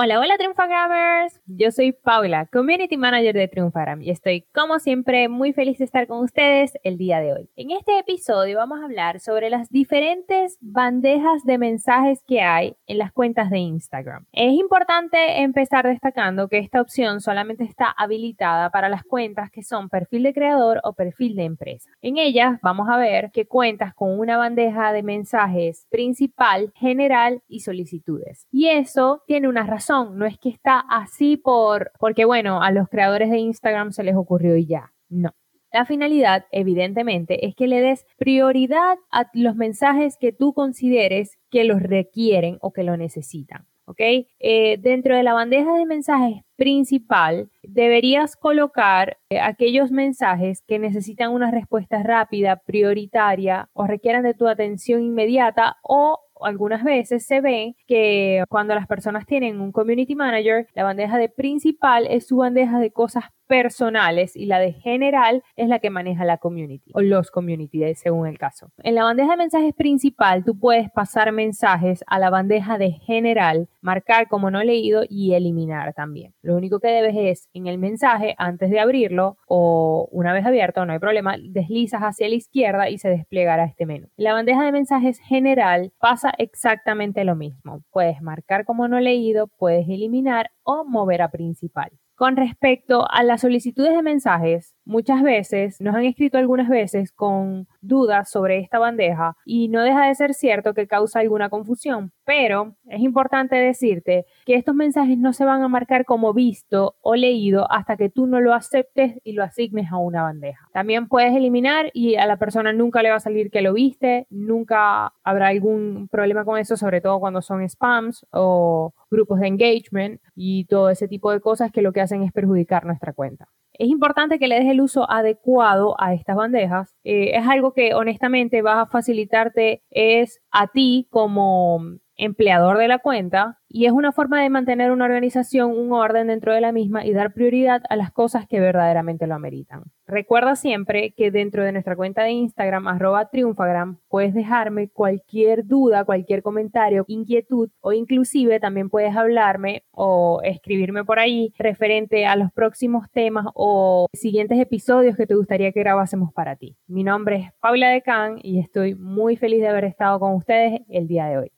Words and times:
Hola, 0.00 0.20
hola 0.20 0.36
Triunfagrammers. 0.38 1.40
Yo 1.46 1.72
soy 1.72 1.90
Paula, 1.90 2.46
Community 2.46 2.96
Manager 2.96 3.34
de 3.34 3.48
Triunfagram 3.48 4.00
y 4.00 4.10
estoy 4.10 4.42
como 4.54 4.78
siempre 4.78 5.28
muy 5.28 5.52
feliz 5.52 5.78
de 5.78 5.86
estar 5.86 6.06
con 6.06 6.20
ustedes 6.20 6.74
el 6.84 6.98
día 6.98 7.18
de 7.18 7.32
hoy. 7.32 7.50
En 7.56 7.72
este 7.72 7.98
episodio 7.98 8.58
vamos 8.58 8.80
a 8.80 8.84
hablar 8.84 9.18
sobre 9.18 9.50
las 9.50 9.68
diferentes 9.70 10.56
bandejas 10.60 11.42
de 11.42 11.58
mensajes 11.58 12.22
que 12.28 12.42
hay 12.42 12.76
en 12.86 12.98
las 12.98 13.10
cuentas 13.10 13.50
de 13.50 13.58
Instagram. 13.58 14.24
Es 14.30 14.52
importante 14.52 15.42
empezar 15.42 15.84
destacando 15.84 16.46
que 16.46 16.58
esta 16.58 16.80
opción 16.80 17.20
solamente 17.20 17.64
está 17.64 17.90
habilitada 17.90 18.70
para 18.70 18.88
las 18.88 19.02
cuentas 19.02 19.50
que 19.50 19.64
son 19.64 19.88
perfil 19.88 20.22
de 20.22 20.32
creador 20.32 20.80
o 20.84 20.92
perfil 20.92 21.34
de 21.34 21.42
empresa. 21.42 21.90
En 22.02 22.18
ellas 22.18 22.60
vamos 22.62 22.88
a 22.88 22.98
ver 22.98 23.32
que 23.32 23.48
cuentas 23.48 23.94
con 23.94 24.16
una 24.16 24.36
bandeja 24.36 24.92
de 24.92 25.02
mensajes 25.02 25.88
principal, 25.90 26.70
general 26.76 27.42
y 27.48 27.60
solicitudes. 27.62 28.46
Y 28.52 28.68
eso 28.68 29.24
tiene 29.26 29.48
una 29.48 29.64
razón 29.64 29.87
no 29.88 30.26
es 30.26 30.38
que 30.38 30.48
está 30.48 30.80
así 30.80 31.36
por 31.36 31.92
porque 31.98 32.24
bueno, 32.24 32.62
a 32.62 32.70
los 32.70 32.88
creadores 32.88 33.30
de 33.30 33.38
Instagram 33.38 33.92
se 33.92 34.02
les 34.02 34.16
ocurrió 34.16 34.56
y 34.56 34.66
ya. 34.66 34.92
No. 35.08 35.34
La 35.72 35.84
finalidad, 35.84 36.46
evidentemente, 36.50 37.46
es 37.46 37.54
que 37.54 37.66
le 37.66 37.80
des 37.80 38.06
prioridad 38.16 38.96
a 39.10 39.28
los 39.34 39.54
mensajes 39.54 40.16
que 40.18 40.32
tú 40.32 40.54
consideres 40.54 41.38
que 41.50 41.64
los 41.64 41.82
requieren 41.82 42.58
o 42.62 42.72
que 42.72 42.84
lo 42.84 42.96
necesitan. 42.96 43.66
¿Ok? 43.84 44.00
Eh, 44.38 44.76
dentro 44.80 45.16
de 45.16 45.22
la 45.22 45.32
bandeja 45.32 45.72
de 45.74 45.86
mensajes 45.86 46.42
principal, 46.56 47.50
deberías 47.62 48.36
colocar 48.36 49.16
eh, 49.30 49.40
aquellos 49.40 49.90
mensajes 49.90 50.62
que 50.66 50.78
necesitan 50.78 51.32
una 51.32 51.50
respuesta 51.50 52.02
rápida, 52.02 52.56
prioritaria 52.56 53.70
o 53.72 53.86
requieran 53.86 54.24
de 54.24 54.34
tu 54.34 54.46
atención 54.46 55.02
inmediata 55.02 55.78
o 55.82 56.20
algunas 56.42 56.84
veces 56.84 57.26
se 57.26 57.40
ve 57.40 57.74
que 57.86 58.44
cuando 58.48 58.74
las 58.74 58.86
personas 58.86 59.26
tienen 59.26 59.60
un 59.60 59.72
community 59.72 60.14
manager, 60.14 60.66
la 60.74 60.84
bandeja 60.84 61.18
de 61.18 61.28
principal 61.28 62.06
es 62.08 62.26
su 62.26 62.38
bandeja 62.38 62.78
de 62.78 62.90
cosas 62.90 63.24
personales 63.48 64.36
y 64.36 64.46
la 64.46 64.60
de 64.60 64.72
general 64.72 65.42
es 65.56 65.68
la 65.68 65.80
que 65.80 65.90
maneja 65.90 66.24
la 66.24 66.38
community 66.38 66.92
o 66.94 67.00
los 67.00 67.30
community 67.30 67.94
según 67.94 68.26
el 68.26 68.38
caso. 68.38 68.70
En 68.82 68.94
la 68.94 69.04
bandeja 69.04 69.32
de 69.32 69.36
mensajes 69.38 69.74
principal 69.74 70.44
tú 70.44 70.58
puedes 70.58 70.90
pasar 70.90 71.32
mensajes 71.32 72.04
a 72.06 72.18
la 72.18 72.30
bandeja 72.30 72.78
de 72.78 72.92
general, 72.92 73.68
marcar 73.80 74.28
como 74.28 74.50
no 74.50 74.62
leído 74.62 75.02
y 75.08 75.34
eliminar 75.34 75.94
también. 75.94 76.34
Lo 76.42 76.54
único 76.56 76.78
que 76.78 76.88
debes 76.88 77.16
es 77.16 77.48
en 77.52 77.66
el 77.66 77.78
mensaje 77.78 78.34
antes 78.38 78.70
de 78.70 78.80
abrirlo 78.80 79.38
o 79.46 80.08
una 80.12 80.32
vez 80.32 80.46
abierto, 80.46 80.84
no 80.84 80.92
hay 80.92 80.98
problema, 80.98 81.36
deslizas 81.40 82.02
hacia 82.02 82.28
la 82.28 82.34
izquierda 82.34 82.90
y 82.90 82.98
se 82.98 83.08
desplegará 83.08 83.64
este 83.64 83.86
menú. 83.86 84.08
En 84.16 84.24
la 84.24 84.34
bandeja 84.34 84.64
de 84.64 84.72
mensajes 84.72 85.18
general 85.18 85.92
pasa 85.98 86.32
exactamente 86.38 87.24
lo 87.24 87.34
mismo. 87.34 87.82
Puedes 87.90 88.20
marcar 88.20 88.64
como 88.64 88.88
no 88.88 89.00
leído, 89.00 89.48
puedes 89.48 89.88
eliminar 89.88 90.50
o 90.62 90.84
mover 90.84 91.22
a 91.22 91.30
principal. 91.30 91.90
Con 92.18 92.34
respecto 92.34 93.08
a 93.08 93.22
las 93.22 93.42
solicitudes 93.42 93.92
de 93.92 94.02
mensajes, 94.02 94.74
muchas 94.88 95.22
veces 95.22 95.80
nos 95.80 95.94
han 95.94 96.04
escrito 96.04 96.38
algunas 96.38 96.68
veces 96.68 97.12
con 97.12 97.68
dudas 97.82 98.30
sobre 98.30 98.58
esta 98.58 98.78
bandeja 98.78 99.36
y 99.44 99.68
no 99.68 99.82
deja 99.82 100.06
de 100.06 100.14
ser 100.14 100.32
cierto 100.32 100.72
que 100.72 100.88
causa 100.88 101.20
alguna 101.20 101.50
confusión, 101.50 102.10
pero 102.24 102.74
es 102.86 103.00
importante 103.00 103.54
decirte 103.54 104.24
que 104.46 104.54
estos 104.54 104.74
mensajes 104.74 105.18
no 105.18 105.34
se 105.34 105.44
van 105.44 105.62
a 105.62 105.68
marcar 105.68 106.06
como 106.06 106.32
visto 106.32 106.96
o 107.02 107.14
leído 107.14 107.70
hasta 107.70 107.98
que 107.98 108.08
tú 108.08 108.26
no 108.26 108.40
lo 108.40 108.54
aceptes 108.54 109.20
y 109.24 109.32
lo 109.32 109.44
asignes 109.44 109.92
a 109.92 109.98
una 109.98 110.22
bandeja. 110.22 110.66
También 110.72 111.06
puedes 111.06 111.36
eliminar 111.36 111.90
y 111.92 112.16
a 112.16 112.26
la 112.26 112.38
persona 112.38 112.72
nunca 112.72 113.02
le 113.02 113.10
va 113.10 113.16
a 113.16 113.20
salir 113.20 113.50
que 113.50 113.60
lo 113.60 113.74
viste, 113.74 114.26
nunca 114.30 115.12
habrá 115.22 115.48
algún 115.48 116.08
problema 116.10 116.46
con 116.46 116.58
eso, 116.58 116.78
sobre 116.78 117.02
todo 117.02 117.20
cuando 117.20 117.42
son 117.42 117.68
spams 117.68 118.26
o 118.32 118.94
grupos 119.10 119.40
de 119.40 119.48
engagement 119.48 120.20
y 120.34 120.64
todo 120.64 120.88
ese 120.88 121.08
tipo 121.08 121.30
de 121.30 121.40
cosas 121.40 121.70
que 121.70 121.82
lo 121.82 121.92
que 121.92 122.00
hacen 122.00 122.22
es 122.22 122.32
perjudicar 122.32 122.86
nuestra 122.86 123.12
cuenta. 123.12 123.48
Es 123.78 123.88
importante 123.88 124.40
que 124.40 124.48
le 124.48 124.56
des 124.56 124.68
el 124.68 124.80
uso 124.80 125.08
adecuado 125.08 125.94
a 126.00 126.12
estas 126.12 126.36
bandejas. 126.36 126.96
Eh, 127.04 127.36
es 127.36 127.46
algo 127.46 127.72
que 127.72 127.94
honestamente 127.94 128.60
va 128.60 128.82
a 128.82 128.86
facilitarte 128.86 129.82
es 129.90 130.40
a 130.50 130.66
ti 130.66 131.06
como 131.10 131.80
empleador 132.18 132.76
de 132.76 132.88
la 132.88 132.98
cuenta 132.98 133.58
y 133.70 133.86
es 133.86 133.92
una 133.92 134.12
forma 134.12 134.42
de 134.42 134.50
mantener 134.50 134.90
una 134.90 135.04
organización, 135.04 135.76
un 135.76 135.92
orden 135.92 136.26
dentro 136.26 136.52
de 136.54 136.60
la 136.60 136.72
misma 136.72 137.04
y 137.04 137.12
dar 137.12 137.32
prioridad 137.32 137.82
a 137.88 137.96
las 137.96 138.10
cosas 138.10 138.46
que 138.46 138.60
verdaderamente 138.60 139.26
lo 139.26 139.34
ameritan. 139.34 139.84
Recuerda 140.06 140.56
siempre 140.56 141.12
que 141.12 141.30
dentro 141.30 141.64
de 141.64 141.72
nuestra 141.72 141.94
cuenta 141.94 142.22
de 142.22 142.30
Instagram, 142.30 142.88
arroba 142.88 143.28
triunfagram, 143.28 143.98
puedes 144.08 144.32
dejarme 144.32 144.88
cualquier 144.88 145.66
duda, 145.66 146.04
cualquier 146.04 146.42
comentario, 146.42 147.04
inquietud 147.08 147.70
o 147.80 147.92
inclusive 147.92 148.58
también 148.58 148.88
puedes 148.88 149.14
hablarme 149.14 149.84
o 149.90 150.40
escribirme 150.42 151.04
por 151.04 151.18
ahí 151.18 151.52
referente 151.58 152.26
a 152.26 152.36
los 152.36 152.50
próximos 152.52 153.10
temas 153.12 153.46
o 153.54 154.08
siguientes 154.14 154.58
episodios 154.58 155.16
que 155.16 155.26
te 155.26 155.34
gustaría 155.34 155.72
que 155.72 155.80
grabásemos 155.80 156.32
para 156.32 156.56
ti. 156.56 156.76
Mi 156.86 157.04
nombre 157.04 157.36
es 157.36 157.52
Paula 157.60 157.90
Decan 157.90 158.38
y 158.42 158.60
estoy 158.60 158.94
muy 158.94 159.36
feliz 159.36 159.60
de 159.60 159.68
haber 159.68 159.84
estado 159.84 160.18
con 160.18 160.34
ustedes 160.34 160.80
el 160.88 161.06
día 161.06 161.26
de 161.26 161.38
hoy. 161.38 161.57